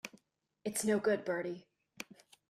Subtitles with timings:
[0.65, 1.67] It's no good, Bertie.